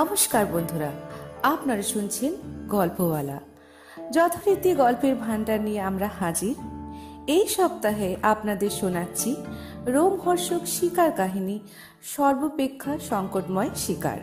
[0.00, 0.90] নমস্কার বন্ধুরা,
[1.42, 2.32] আপনারা শুনছেন
[2.68, 3.38] গল্পওয়ালা।
[4.12, 6.54] যথারীতি গল্পের ভান্ডার নিয়ে আমরা হাজির।
[7.26, 9.36] এই সপ্তাহে আপনাদের শোনাচ্ছি
[9.86, 11.60] রোমহর্ষক শিকার কাহিনী,
[12.02, 14.18] সর্বপেক্ষা সংকটময় শিকার।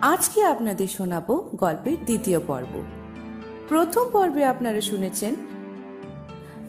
[0.00, 2.72] আজকে আপনাদের শোনাবো গল্পের দ্বিতীয় পর্ব।
[3.68, 5.34] প্রথম পর্বে আপনারা শুনেছেন,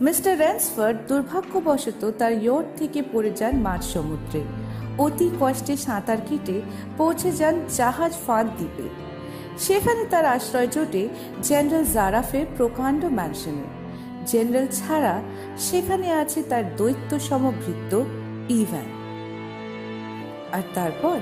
[0.02, 4.44] মিস্টার র্যান্সফোর্ড দুর্ভাগ্যবশত তার ইয়ট থেকে পড়ে যান মাঝ সমুদ্রে
[4.98, 6.62] অতি কষ্টে সাঁতার কেটে
[6.98, 8.90] পৌঁছে যান জাহাজ ফাঁদ দ্বীপে।
[9.58, 11.09] সেখানে তার আশ্রয় জোটে
[11.44, 13.66] জেনারেল জারাফের প্রকাণ্ড ম্যানশনে।
[14.26, 15.21] জেনারেল ছাড়া
[15.57, 18.04] সেখানে আছে তার দৈত্য সমভৃত্ত
[18.49, 18.85] ইভ্যান
[20.52, 21.18] আর তারপর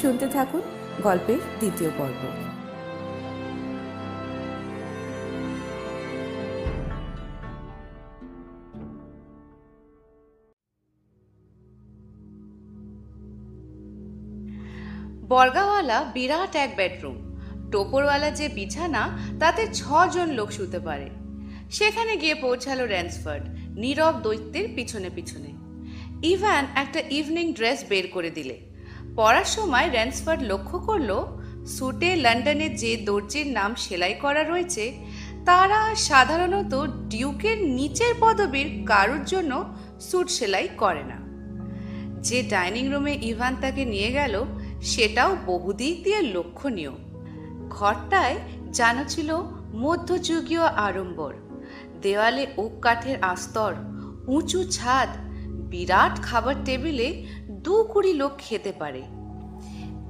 [0.00, 0.62] শুনতে থাকুন
[1.02, 2.53] গল্পের দ্বিতীয় পর্ব।
[15.34, 17.16] বর্গাওয়ালা বিরাট এক বেডরুম।
[17.70, 21.10] টোপরওয়ালা যে বিছানা, তাতে ছজন লোক শুতে পারে।
[21.70, 23.44] সেখানে গিয়ে পৌঁছালো র্যান্সফার্ড
[23.78, 25.50] নীরব দৈত্যের পিছনে পিছনে।
[26.26, 28.60] ইভ্যান একটা ইভিনিং ড্রেস বের করে দিলে।
[29.16, 31.10] পড়ার সময় র্যান্সফার্ড লক্ষ্য করল,
[31.66, 34.92] স্যুটে লন্ডনে যে দর্জির নাম সেলাই করা রয়েছে,
[35.46, 36.74] তারা সাধারণত
[37.08, 41.18] ডিউকের নিচের পদবীর কারুর জন্য স্যুট সেলাই করে না।
[42.22, 44.44] যে ডাইনিং রুমে ইভান তাকে নিয়ে গেল
[44.84, 46.92] সেটাও বহুদিক দিয়ে লক্ষণীয়।
[47.70, 48.36] ঘরটায়
[48.70, 49.36] যেন ছিল
[49.74, 51.34] মধ্যযুগীয় আড়ম্বর।
[52.02, 53.74] দেওয়ালে ওক কাঠের আস্তর,
[54.26, 55.08] উঁচু ছাদ,
[55.48, 59.02] বিরাট খাবার টেবিলে দু কুড়ি লোক খেতে পারে।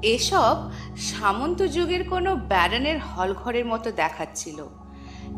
[0.03, 0.57] এসব
[0.97, 4.67] সামন্ত যুগের কোনো ব্যারনের হলঘরের মতো দেখাচ্ছিল।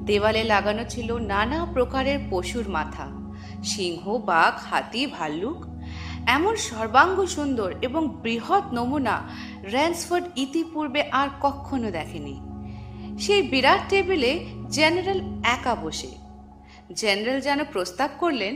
[0.04, 3.06] দেওয়ালে লাগানো ছিল নানা প্রকারের পশুর মাথা,
[3.64, 5.75] সিংহ, বাঘ, হাতি, ভাল্লুক
[6.26, 9.28] এমন সর্বাঙ্গ সুন্দর এবং বৃহৎ নমুনা
[9.62, 12.40] র্যান্সফোর্ড ইতিপূর্বে আর কখনো দেখেনি।
[13.18, 16.10] সেই বিরাট টেবিলে জেনারেল একা বসে।
[16.94, 18.54] জেনারেল যেন প্রস্তাব করলেন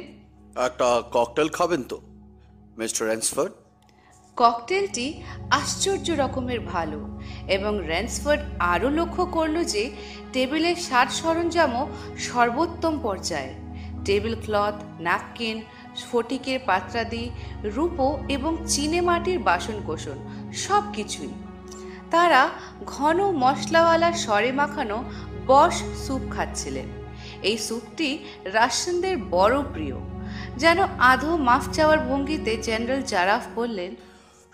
[0.67, 2.01] একটা ককটেল খাবেন তো
[2.79, 3.53] মিস্টার র্যান্সফোর্ড
[4.37, 9.91] ককটেলটি আশ্চর্য রকমের ভালো এবং র্যান্সফোর্ড আরও লক্ষ্য করল যে
[10.33, 11.89] টেবিলের সাজ সরঞ্জামও
[12.19, 13.60] সর্বোত্তম পর্যায়ে।
[14.07, 15.57] টেবিল ক্লথ ন্যাপকিন
[16.01, 17.25] স্ফটিকের পাত্রাদি,
[17.75, 20.19] রূপো এবং চিনে মাটির বাসনকোসন
[20.65, 21.33] সব কিছুই
[22.15, 22.43] তারা
[22.95, 24.99] ঘন মশলাওয়ালা সরে মাখানো
[25.51, 26.89] বস স্যুপ খাচ্ছিলেন।
[27.49, 28.09] এই স্যুপটি
[28.57, 29.99] রাশিয়ানদের বড় প্রিয়।
[30.63, 30.79] যেন
[31.13, 33.93] আধো মাফ চাওয়ার ভঙ্গিতে জেনারেল জারাফ বললেন,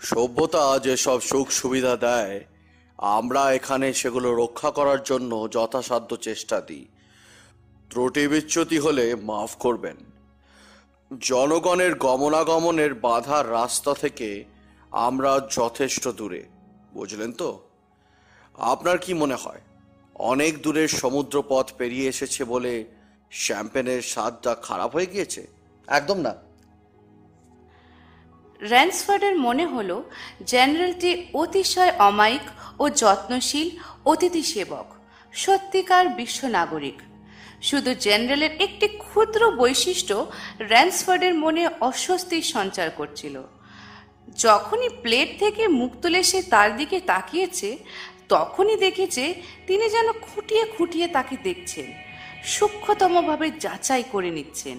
[0.01, 2.35] সভ্যতা যেসব সুখ সুবিধা দেয়,
[3.17, 6.85] আমরা এখানে সেগুলো রক্ষা করার জন্য যথাসাধ্য চেষ্টা দিই।
[7.89, 9.97] ত্রুটি বিচ্যুতি হলে মাফ করবেন।
[11.21, 14.43] জনগণের গমনাগমনের বাধার রাস্তা থেকে
[14.91, 16.43] আমরা যথেষ্ট দূরে
[16.93, 17.69] বুঝলেন তো?
[18.55, 19.61] আপনার কি মনে হয়
[20.15, 22.85] অনেক দূরের সমুদ্রপথ পেরিয়ে এসেছে বলে
[23.31, 25.47] শ্যাম্পেনের স্বাদটা খারাপ হয়ে গিয়েছে?
[25.87, 26.33] একদম না।
[28.61, 30.09] র্যান্সফোর্ডের মনে হলো
[30.45, 32.41] জেনারেলটি অতিশয় অমায়িক
[32.79, 33.69] ও যত্নশীল
[34.05, 34.85] অতিথি সেবক
[35.33, 37.01] সত্যিকার বিশ্ব নাগরিক।
[37.61, 40.15] শুধু জেনারেলের একটি ক্ষুদ্র বৈশিষ্ট্য,
[40.71, 43.35] র্যান্সফোর্ডের মনে অস্বস্তির সঞ্চার করছিল।
[44.37, 47.77] যখনই প্লেট থেকে মুখ তুলে সে তার দিকে তাকিয়েছে,
[48.29, 49.23] তখনই দেখেছে
[49.67, 51.87] তিনি যেন খুঁটিয়ে খুঁটিয়ে তাকে দেখছেন,
[52.45, 54.77] সূক্ষ্মতমভাবে যাচাই করে নিচ্ছেন।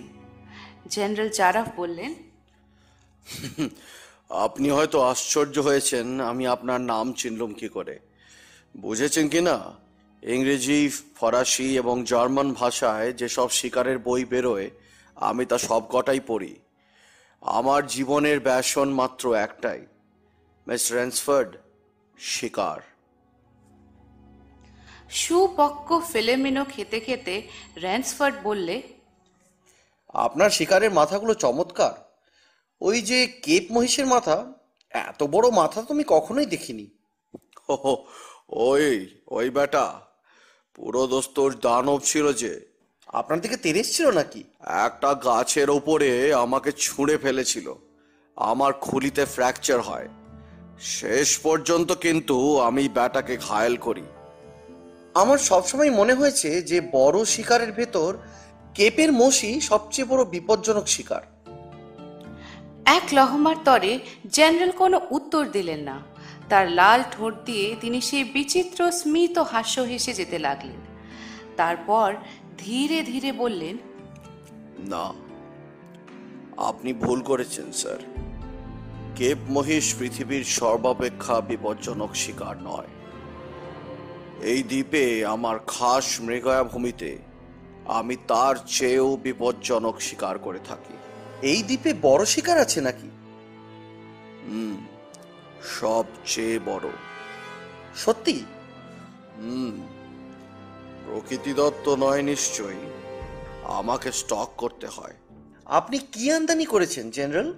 [0.91, 2.15] জেনারেল জারাফ বললেন,
[4.31, 7.99] আপনি হয়তো আশ্চর্য হয়েছেন, আমি আপনার নাম চিনলুম কি করে?
[8.77, 9.57] বুঝেছেন কি না?
[10.23, 14.71] ইংরেজি ফরাসি এবং জার্মান ভাষায় যেসব শিকারের বই বেরোয়
[15.17, 16.57] আমি তা সব কটাই পড়ি।
[17.41, 19.87] আমার জীবনের ব্যাসন মাত্র একটাই
[20.67, 21.57] মিস র্যান্সফোর্ড
[22.19, 22.81] শিকার।
[25.11, 27.43] সুপক্ক ফেলেমিনো খেতে খেতে
[27.77, 28.83] র্যান্সফোর্ড বললে
[30.09, 31.95] আপনার শিকারের মাথাগুলো চমৎকার।
[32.81, 34.53] ওই যে কেপ মহিষের মাথা
[34.91, 36.91] এত বড় মাথা তুমি কখনোই দেখিনি।
[37.69, 38.05] ও
[38.49, 40.08] ওই ওই বেটা
[40.79, 42.67] পুরো দোস্তর দানব ছিল যে।
[43.07, 44.45] আপনার দিকে তেরেস ছিল নাকি?
[44.85, 47.75] একটা গাছের ওপরে আমাকে ছুঁড়ে ফেলেছিল।
[48.37, 50.09] আমার খুলিতে ফ্র্যাকচার হয়।
[50.81, 54.03] শেষ পর্যন্ত কিন্তু আমি ব্যাটাকে ঘায়েল করি।
[55.15, 58.19] আমার সবসময় মনে হয়েছে যে বড় শিকারের ভেতর
[58.75, 61.23] কেপের মশি সবচেয়ে বড় বিপজ্জনক শিকার।
[62.85, 63.99] এক লহমার তরে
[64.33, 66.03] জেনারেল কোনো উত্তর দিলেন না।
[66.49, 70.81] তার লাল ঠোঁট দিয়ে তিনি সেই বিচিত্র স্মিত হাস্য হেসে যেতে লাগলেন।
[71.57, 72.15] তারপর
[72.59, 73.77] ধীরে ধীরে বললেন
[74.79, 75.13] না
[76.57, 78.01] আপনি ভুল করেছেন স্যার।
[79.17, 82.91] কেপ মহিষ পৃথিবীর সর্বাপেক্ষা বিপজ্জনক শিকার নয়।
[84.43, 87.19] এই দ্বীপে আমার খাস মৃগয়া ভূমিতে
[87.85, 90.97] আমি তার চেয়েও বিপজ্জনক শিকার করে থাকি।
[91.43, 93.09] এই দ্বীপে বড় শিকার আছে নাকি?
[94.49, 94.77] হুম
[95.63, 96.89] সবচেয়ে বড়।
[97.95, 98.45] সত্যি?
[99.39, 99.87] হুম।
[101.05, 102.91] প্রকৃতিদত্ত নয় নিশ্চয়ই।
[103.65, 105.15] আমাকে স্টক করতে হয়।
[105.65, 107.55] আপনি কি আমদানি করেছেন, জেনারেল?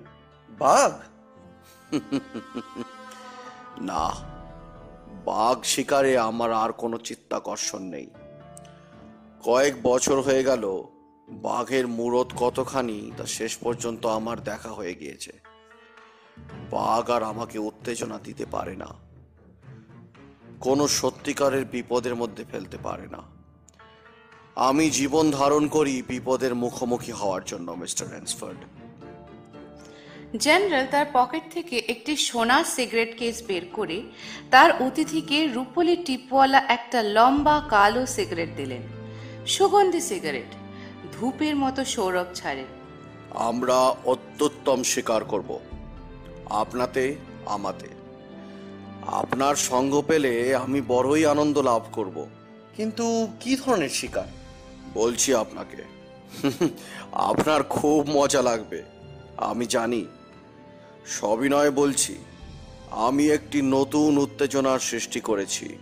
[0.50, 0.93] বাঘ?
[3.81, 4.11] না।
[5.25, 8.11] বাঘ শিকারে আমার আর কোনো চিত্তাকর্ষণ নেই।
[9.44, 10.82] কয়েক বছর হয়ে গেল,
[11.29, 15.50] বাঘের মূরত কতখানি, তা শেষ পর্যন্ত আমার দেখা হয়ে গিয়েছে।
[16.71, 18.87] বাঘ আর আমাকে উত্তেজনা দিতে পারে না।
[20.61, 23.19] কোনো সত্যিকারের বিপদের মধ্যে ফেলতে পারে না।
[24.57, 28.59] আমি জীবন ধারণ করি বিপদের মুখোমুখি হওয়ার জন্য মিস্টার রেন্সফোর্ড।
[30.37, 34.03] জেনারেল তার পকেট থেকে একটি সোনার সিগারেট কেস বের করে
[34.51, 38.83] তার অতিথিকে রূপলি টিপওয়ালা একটা লম্বা কালো সিগারেট দিলেন।
[39.47, 40.55] সুগন্ধি সিগারেট
[41.13, 42.65] ধূপের মতো সৌরভ ছাড়ে।
[43.31, 45.61] আমরা অত্যুত্তম স্বীকার করব।
[46.50, 47.17] আপনাতে
[47.47, 47.88] আমাতে।
[49.06, 52.26] আপনার সঙ্গ পেলে আমি বড়ই আনন্দ লাভ করব।
[52.76, 54.26] কিন্তু কি ধরনের শিকার?
[54.94, 55.85] বলছি আপনাকে
[57.12, 58.82] আপনার খুব মজা লাগবে
[59.37, 60.06] আমি জানি।
[61.06, 62.14] সবিনয় বলছি
[62.91, 65.79] আমি একটি নতুন উত্তেজনার সৃষ্টি করেছি।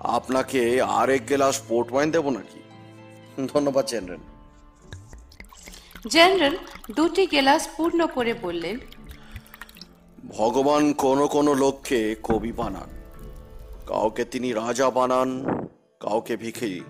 [0.00, 2.60] আপনাকে আরেক গ্লাস পোর্ট ওয়াইন দেবো নাকি?
[3.54, 4.18] ধন্যবাদ জেনারেল।
[6.08, 6.56] জেনারেল
[6.96, 8.78] দুটি গেলাস পূর্ণ করে বললেন
[10.28, 12.88] ভগবান কোন কোন লোককে কবি বানান।
[13.86, 15.44] কাউকে তিনি রাজা বানান,
[16.00, 16.80] কাউকে ভিখিরি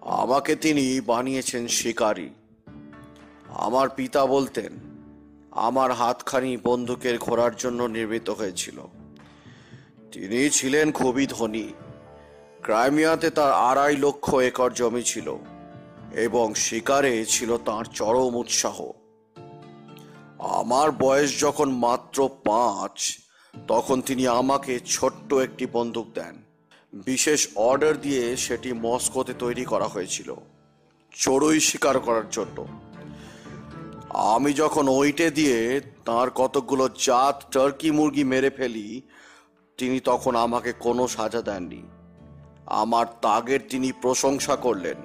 [0.00, 2.30] আমাকে তিনি বানিয়েছেন শিকারী।
[3.48, 4.72] আমার পিতা বলতেন,
[5.50, 8.80] আমার হাতখানি বন্দুকের ঘোরার জন্য নির্মিত হয়েছিল।
[10.12, 11.72] তিনি ছিলেন খুবই ধনী।
[12.62, 15.36] ক্রাইমিয়াতে তার আড়াই লক্ষ একর জমি ছিল
[16.12, 18.90] এবং শিকারে ছিল তার চরম উৎসাহ।
[20.42, 23.18] আমার বয়স যখন মাত্র পাঁচ,
[23.68, 26.42] তখন তিনি আমাকে ছোট্ট একটি বন্দুক দেন।
[26.92, 30.34] বিশেষ অর্ডার দিয়ে সেটি মস্কোতে তৈরি করা হয়েছিল।
[31.14, 32.66] চড়ুই শিকার করার জন্য।
[34.10, 39.02] আমি যখন ওইটে দিয়ে তার কতগুলো জাত টার্কি মুরগি মেরে ফেলি,
[39.78, 41.82] তিনি তখন আমাকে কোনো সাজা দেননি।
[42.66, 44.96] আমার তাগের তিনি প্রশংসা করলেন।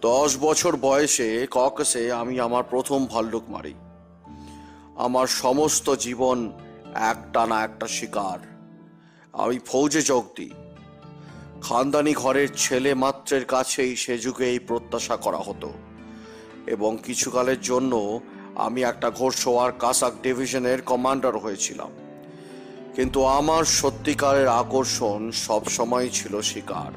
[0.00, 3.74] দশ বছর বয়সে ককসে আমি আমার প্রথম ভাল্লুক মারি।
[4.96, 6.52] আমার সমস্ত জীবন
[6.94, 8.38] একটা না একটা শিকার।
[9.32, 10.50] আমি ফৌজে যোগ দিই।
[11.62, 15.72] খানদানি ঘরের ছেলে মাত্রের কাছেই সে যুগে এই প্রত্যাশা করা হতো।
[16.66, 18.20] এবং কিছুকালের জন্য
[18.54, 21.90] আমি একটা ঘোড়সোয়ার কাসাক ডিভিশনের কমান্ডার হয়েছিলাম।
[22.94, 26.92] কিন্তু আমার সত্যিকারের আকর্ষণ সবসময় ছিল শিকার।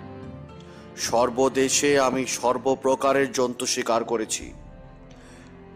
[0.98, 4.54] সর্বদেশে আমি সর্বপ্রকারের জন্তু শিকার করেছি।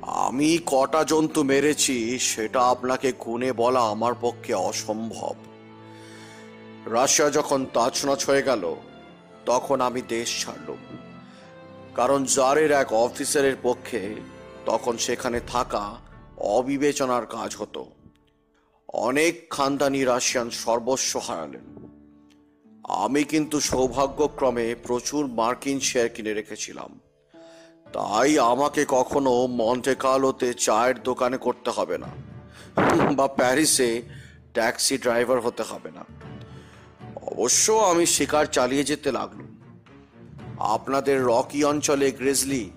[0.01, 5.36] আমি কটা জন্তু মেরেছি, সেটা আপনাকে গুণে বলা আমার পক্ষে অসম্ভব।
[6.86, 8.75] রাশিয়া যখন তাছনছ হয়ে গেল,
[9.46, 10.98] তখন আমি দেশ ছাড়লুম।
[11.96, 14.15] কারণ জারের এক অফিসারের পক্ষে
[14.65, 15.98] তখন সেখানে থাকা
[16.38, 17.86] অবিবেচনার কাজ হতো।
[18.93, 21.88] অনেক খানদানি রাশিয়ান সর্বস্ব হারালেন।
[22.84, 27.00] আমি কিন্তু সৌভাগ্যক্রমে প্রচুর মার্কিন শেয়ার কিনে রেখেছিলাম।
[27.93, 32.07] তাই আমাকে কখনো মন্টে কার্লোতে চায়ের দোকানে করতে হবে না।
[33.13, 34.01] বা প্যারিসে
[34.53, 36.05] ট্যাক্সি ড্রাইভার হতে হবে না।
[37.15, 39.48] অবশ্য আমি শিকার চালিয়ে যেতে লাগলুম।
[40.60, 42.71] আপনাদের রকি অঞ্চলে গ্রেজলি,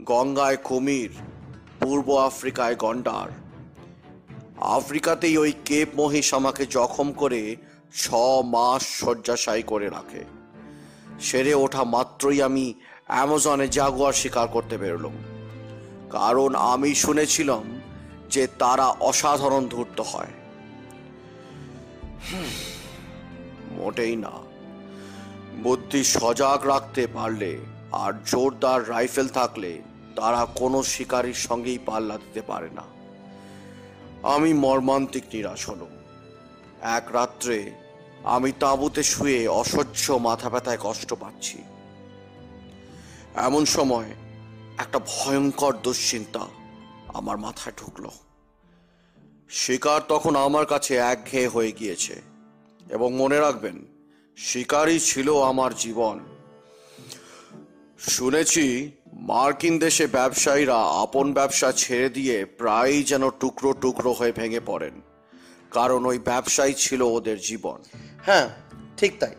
[0.00, 1.10] গঙ্গায় কুমির,
[1.80, 3.28] পূর্ব আফ্রিকায় গন্ডার।
[4.60, 7.56] আফ্রিকাতেই ওই কেপ মহিষ আমাকে জখম করে
[7.94, 8.14] ছ
[8.44, 10.24] মাস শয্যাশায়ী করে রাখে।
[11.20, 12.74] সেরে ওঠা মাত্রই আমি
[13.10, 15.16] অ্যামাজনে জাগুয়ার শিকার করতে বেরোলাম
[16.10, 17.80] কারণ আমি শুনেছিলাম
[18.30, 20.32] যে তারা অসাধারণ ধূর্ত হয়।
[23.70, 24.30] মোটেই না।
[25.62, 27.58] বুদ্ধি সজাগ রাখতে পারলে
[27.92, 29.82] আর জোরদার রাইফেল থাকলে
[30.16, 32.86] তারা কোনো শিকারীর সঙ্গেই পাল্লা দিতে পারে না।
[34.34, 35.92] আমি মর্মান্তিক নিরাশ হলাম।
[36.82, 37.70] এক রাত্রে
[38.24, 41.58] আমি তাঁবুতে শুয়ে অসহ্য মাথা ব্যথায় কষ্ট পাচ্ছি।
[43.36, 44.10] এমন সময়
[44.78, 46.46] একটা ভয়ঙ্কর দুশ্চিন্তা
[47.14, 48.10] আমার মাথায় ঢুকলো।
[49.50, 52.22] শিকার তখন আমার কাছে একঘেয়ে হয়ে গিয়েছে
[52.90, 53.76] এবং মনে রাখবেন,
[54.36, 56.18] শিকারই ছিল আমার জীবন।
[57.98, 65.00] শুনেছি, মার্কিন দেশে ব্যবসায়ীরা আপন ব্যবসা ছেড়ে দিয়ে প্রায়ই যেন টুকরো টুকরো হয়ে ভেঙে পড়েন,
[65.70, 67.78] কারণ ওই ব্যবসাই ছিল ওদের জীবন।
[68.26, 68.48] হ্যাঁ
[68.96, 69.34] ঠিক তাই।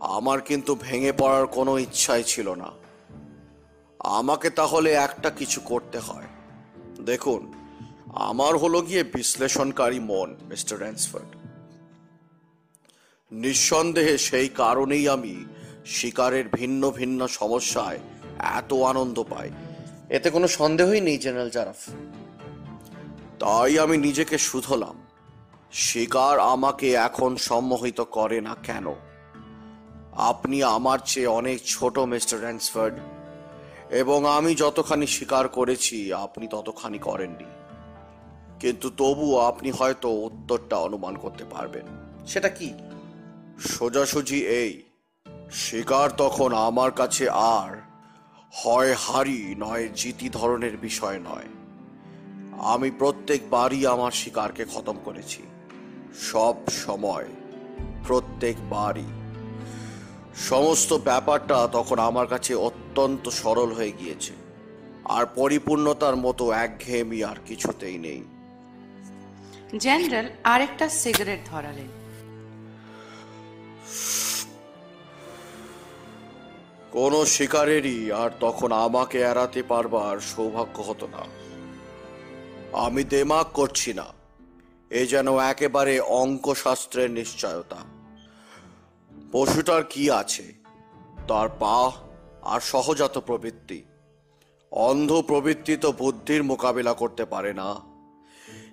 [0.00, 2.70] আমার কিন্তু ভেঙে পড়ার কোনো ইচ্ছাই ছিল না।
[3.98, 6.24] আমাকে তাহলে একটা কিছু করতে হয়।
[7.04, 7.52] দেখুন,
[8.14, 11.36] আমার হলো গিয়ে বিশ্লেষণকারী মন, মিস্টার র্যান্সফার্ড
[13.32, 15.44] নিঃসন্দেহে সেই কারণেই আমি
[15.86, 17.98] শিকারের ভিন্ন ভিন্ন সমস্যায়
[18.38, 19.50] এত আনন্দ পাই।
[20.08, 21.90] এতে কোনো সন্দেহই নেই, জেনারেল জারাফ।
[23.38, 25.06] তাই আমি নিজেকে শুধলাম।
[25.72, 28.94] শিকার আমাকে এখন সম্মোহিত করে না কেন?
[30.20, 32.94] আপনি আমার চেয়ে অনেক ছোট, মিস্টার র্যান্সফোর্ড
[33.90, 37.44] এবং আমি যতখানি স্বীকার করেছি, আপনি ততখানি করেননি।
[38.60, 41.86] কিন্তু তবুও আপনি হয়তো উত্তরটা অনুমান করতে পারবেন।
[42.26, 42.74] সেটা কি?
[43.58, 44.82] সোজাসুজি এই
[45.52, 47.76] শিকার তখন আমার কাছে আর
[48.64, 51.46] হয় হারি নয়, জিতি ধরনের বিষয় নয়।
[52.58, 55.42] আমি প্রত্যেকবারই আমার শিকারকে খতম করেছি।
[56.20, 57.26] সব সময়
[58.06, 59.19] প্রত্যেকবারই।
[60.36, 64.32] সমস্ত ব্যাপারটা তখন আমার কাছে অত্যন্ত সরল হয়ে গিয়েছে।
[65.04, 68.24] আর পরিপূর্ণতার মতো একঘেয়েমি আর কিছুতেই নেই।
[69.78, 71.88] জেনারেল আরেকটা সিগারেট ধরালেন।
[76.92, 81.24] কোনো শিকারেরই আর তখন আমাকে এড়াতে পারবার সৌভাগ্য হতো না।
[82.78, 84.04] আমি দেমাগ করছি না।
[84.90, 87.76] এ যেন একেবারে অঙ্কশাস্ত্রের নিশ্চয়তা।
[89.32, 90.52] পশুটার কি আছে?
[91.28, 91.90] তার পা
[92.42, 93.82] আর সহজাত প্রবৃত্তি।
[94.70, 97.76] অন্ধ প্রবৃত্তি তো বুদ্ধির মোকাবিলা করতে পারে না।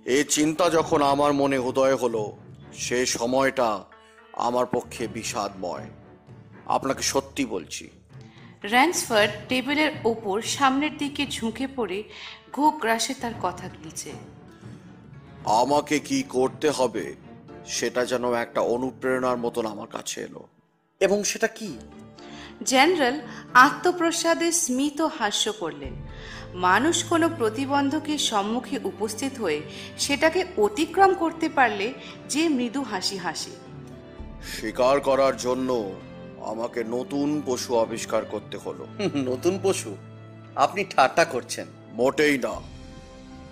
[0.06, 2.38] এই চিন্তা যখন আমার মনে উদয় হলো
[2.74, 3.84] সে সময়টা
[4.34, 5.86] আমার পক্ষে বিষাদময়।
[6.66, 7.90] আপনাকে সত্যি বলছি।
[8.64, 12.04] র্যান্সফার্ড টেবিলের ওপর সামনের দিকে ঝুঁকে পড়ে
[12.54, 14.12] ঘোক গ্রাসে তার কথা গিলছে
[15.46, 17.27] আমাকে কি করতে হবে?
[17.68, 20.48] সেটা যেন একটা অনুপ্রেরণার মতন আমার কাছে এলো।
[21.00, 21.78] এবং সেটা কি?
[22.64, 23.22] জেনারেল
[23.54, 25.94] আত্মপ্রসাদে স্মিত হাস্য করলেন।
[26.54, 29.62] মানুষ কোনো প্রতিবন্ধকের সম্মুখে উপস্থিত হয়ে
[29.98, 31.94] সেটাকে অতিক্রম করতে পারলে
[32.30, 33.52] যে মৃদু হাসি হাসে।
[34.58, 35.92] শিকার করার জন্য
[36.46, 39.96] আমাকে নতুন পশু আবিষ্কার করতে হলো। নতুন পশু?
[40.56, 42.62] আপনি ঠাট্টা করছেন। মোটেই না।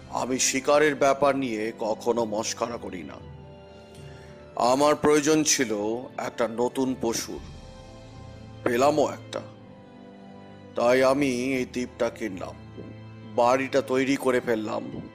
[0.10, 3.35] আমি শিকারের ব্যাপার নিয়ে কখনো মস্করা করি না।
[4.56, 5.76] আমার প্রয়োজন ছিল
[6.18, 7.40] একটা নতুন পশুর।
[8.64, 9.42] পেলামও একটা।
[10.76, 12.56] তাই আমি এই দ্বীপটা কিনলাম।
[13.36, 15.10] বাড়িটা তৈরি করে ফেললাম।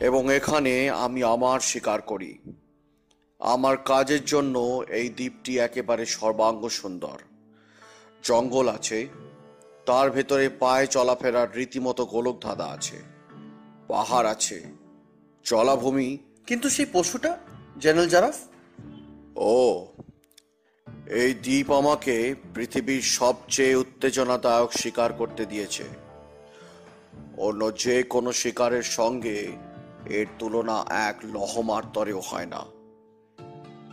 [0.00, 2.38] এবং এখানে আমি আমার শিকার করি।
[3.38, 7.18] আমার কাজের জন্য এই দ্বীপটি একেবারে সর্বাঙ্গ সুন্দর।
[8.22, 9.08] জঙ্গল আছে।
[9.86, 13.02] তার ভেতরে পায়ে চলাফেরার রীতিমতো গোলক ধাঁধা আছে।
[13.88, 14.64] পাহাড় আছে।
[15.44, 17.38] জলাভূমি। কিন্তু সেই পশুটা
[17.80, 18.36] জেনারেল জারাফ?
[19.36, 19.86] ও,
[21.10, 25.84] এই দ্বীপ আমাকে পৃথিবীর সবচেয়ে উত্তেজনাদায়ক শিকার করতে দিয়েছে।
[27.38, 29.52] অন্য যে কোনো শিকারের সঙ্গে
[30.06, 32.64] এর তুলনা এক লহমার তরেও হয় না।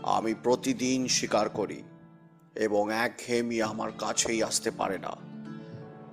[0.03, 1.83] আমি প্রতিদিন শিকার করি
[2.55, 5.11] এবং একঘেয়েমি আমার কাছেই আসতে পারে না।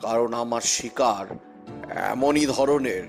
[0.01, 1.37] কারণ আমার শিকার
[1.91, 3.03] এমনই ধরনের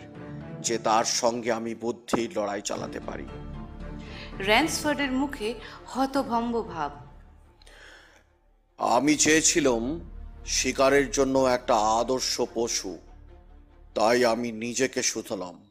[0.61, 3.25] যে তার সঙ্গে আমি বুদ্ধির লড়াই চালাতে পারি।
[4.39, 5.53] র্যান্সফার্ডের মুখে
[5.85, 6.91] হতভম্ব ভাব।
[8.77, 9.99] আমি চেয়েছিলাম
[10.45, 12.97] শিকারের জন্য একটা আদর্শ পশু
[13.95, 15.63] তাই আমি নিজেকে শুধলাম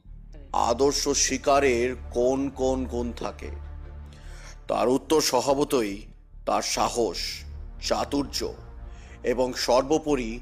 [0.52, 3.48] আদর্শ শিকারের কোন কোন গুণ থাকে?
[4.68, 6.02] তার উত্তর স্বভাবতই
[6.46, 7.18] তার সাহস
[7.88, 8.52] চাতুর্য
[9.22, 10.40] এবং সর্বোপরি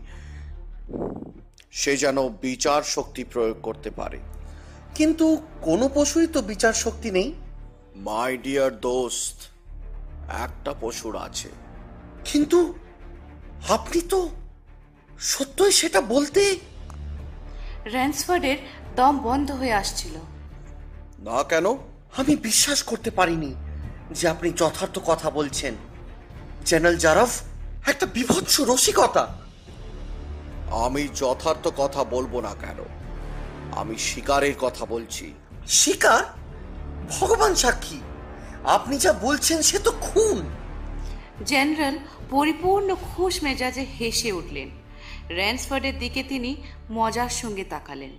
[1.70, 4.18] সে যেন বিচার শক্তি প্রয়োগ করতে পারে।
[4.94, 7.34] কিন্তু কোনো পশুই তো বিচার শক্তি নেই।
[7.96, 9.34] মাই ডিয়ার দোস্ত
[10.32, 11.48] একটা পশুর আছে।
[12.24, 12.74] কিন্তু
[13.68, 14.28] আপনি তো
[15.18, 16.58] সত্যই সেটা বলতে
[17.84, 18.56] র্যান্সফার্ডের
[18.96, 20.14] দম বন্ধ হয়ে আসছিল।
[21.18, 21.66] না কেন?
[22.16, 23.54] আমি বিশ্বাস করতে পারিনি
[24.10, 25.74] যে আপনি যথার্থ কথা বলছেন।
[26.64, 27.40] জেনারেল জারাফ
[27.86, 29.38] একটা বিভৎস রসিকতা।
[30.70, 32.76] আমি যথার্থ কথা বলব না কেন?
[33.72, 35.34] আমি শিকারের কথা বলছি।
[35.68, 36.45] শিকার?
[37.10, 38.00] ভগবান সাক্ষী।
[38.64, 40.38] আপনি যা বলছেন সে তো খুন।
[41.46, 41.98] জেনারেল
[42.30, 44.70] পরিপূর্ণ খুশ মেজাজে হেসে উঠলেন।
[45.28, 46.56] র্যান্সফার্ডের দিকে তিনি
[46.90, 48.12] মজার সঙ্গে তাকালেন।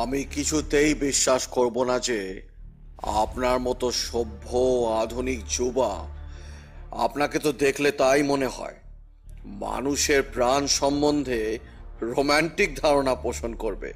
[0.00, 2.48] আমি কিছুতেই বিশ্বাস করব না যে
[3.02, 4.48] আপনার মতো সভ্য
[5.02, 5.92] আধুনিক যুবা
[6.90, 8.74] আপনাকে তো দেখলে তাই মনে হয়।
[9.44, 11.58] মানুষের প্রাণ সম্বন্ধে
[12.02, 13.94] রোমান্টিক ধারণা পোষণ করবে।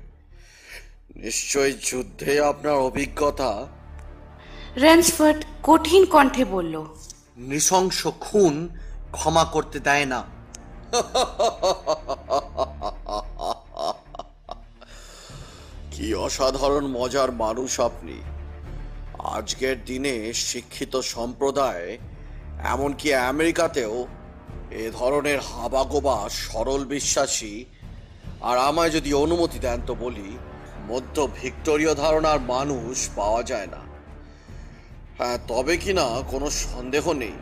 [1.17, 3.67] নিশ্চয়ই যুদ্ধে আপনার অভিজ্ঞতা
[4.77, 6.85] র্যান্সফোর্ড কঠিন কণ্ঠে বলল
[7.39, 8.69] নৃশংস খুন
[9.13, 10.21] ক্ষমা করতে দেয় না।
[15.91, 18.23] কি অসাধারণ মজার মানুষ আপনি।
[19.19, 21.99] আজকের দিনে শিক্ষিত সম্প্রদায়
[22.65, 24.07] এমনকি আমেরিকাতেও
[24.71, 27.65] এ ধরনের হাবাগোবা সরল বিশ্বাসী
[28.49, 30.29] আর আমায় যদি অনুমতি দেন তো বলি,
[30.91, 33.83] মধ্য ভিক্টোরীয় ধারণার মানুষ পাওয়া যায় না।
[35.19, 37.37] হ্যাঁ তবে কি না কোনো সন্দেহ নেই,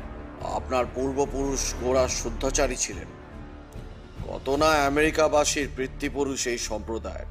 [0.58, 3.08] আপনার পূর্বপুরুষ গোড়া শুদ্ধাচারী ছিলেন।
[4.26, 7.30] কত না আমেরিকাবাসীর পিতৃপুরুষ এই সম্প্রদায়ের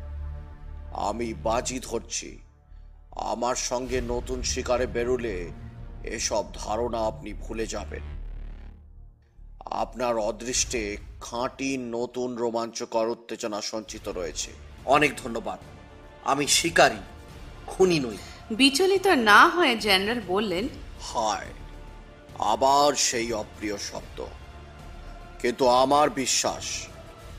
[1.10, 2.30] আমি বাজি ধরছি,
[3.34, 5.36] আমার সঙ্গে নতুন শিকারে বেরোলে
[6.18, 8.04] এসব ধারণা আপনি ভুলে যাবেন।
[9.92, 14.52] আপনার অদৃষ্টে খাঁটি নতুন রোমাঞ্চকর উত্তেজনা সঞ্চিত রয়েছে।
[14.86, 15.60] অনেক ধন্যবাদ।
[16.24, 17.02] আমি শিকারী
[17.68, 18.18] খুনি নই।
[18.52, 20.68] বিচলিত না হয়ে জেনারেল বললেন
[21.02, 21.48] হায়
[22.40, 24.26] আবার সেই অপ্রিয় শব্দ।
[25.42, 26.66] কিন্তু আমার বিশ্বাস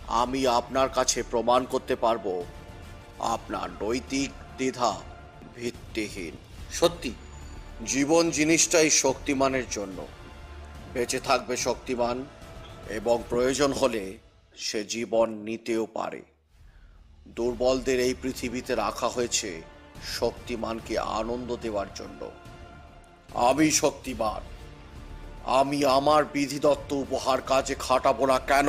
[0.09, 2.45] আমি আপনার কাছে প্রমাণ করতে পারব
[3.19, 5.01] আপনার নৈতিক দ্বিধা
[5.57, 6.37] ভিত্তিহীন।
[6.73, 7.13] সত্যি
[7.87, 10.07] জীবন জিনিসটাই শক্তিমানের জন্য।
[10.95, 12.25] বেঁচে থাকবে শক্তিমান
[12.89, 14.19] এবং প্রয়োজন হলে
[14.57, 16.23] সে জীবন নিতেও পারে।
[17.29, 19.63] দুর্বলদের এই পৃথিবীতে রাখা হয়েছে
[20.19, 22.31] শক্তিমানকে আনন্দ দেওয়ার জন্য।
[23.35, 24.43] আমি শক্তিমান।
[25.45, 28.69] আমি আমার বিধিদত্ত উপহার কাজে খাটাবো না কেন?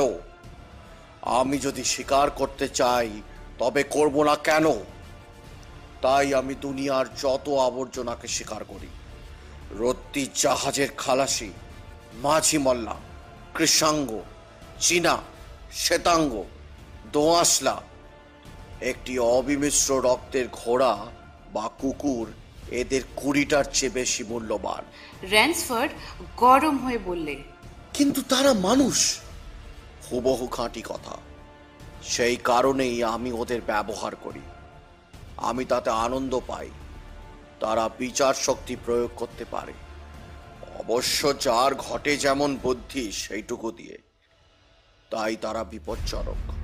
[1.21, 3.21] আমি যদি স্বীকার করতে চাই,
[3.59, 4.65] তবে করব না কেন?
[6.01, 8.87] তাই আমি দুনিয়ার যত আবর্জনাকে স্বীকার করি।
[9.71, 11.51] রত্তি জাহাজের খালাসি,
[12.13, 12.95] মাঝি মল্লা।
[13.55, 14.21] কৃষাঙ্গ
[14.79, 15.17] চীনা
[15.73, 16.43] শ্বেতাঙ্গ
[17.11, 17.81] দোআঁশলা
[18.81, 21.05] একটি অবিমিশ্র রক্তের ঘোড়া
[21.53, 22.27] বা কুকুর
[22.71, 24.83] এদের কুড়িটার চেয়ে বেশি মূল্যবান।
[25.29, 25.91] র্যান্সফোর্ড
[26.37, 27.43] গরম হয়ে বললে
[27.93, 29.19] কিন্তু তারা মানুষ?
[30.11, 31.17] হুবহু খাঁটি কথা।
[32.03, 34.41] সেই কারণেই আমি ওদের ব্যবহার করি।
[35.37, 36.69] আমি তাতে আনন্দ পাই।
[37.59, 39.73] তারা বিচার শক্তি প্রয়োগ করতে পারে।
[40.87, 43.97] অবশ্য যার ঘটে যেমন বুদ্ধি সেইটুকু দিয়ে।
[45.09, 46.62] তাই তারা বিপজ্জনক।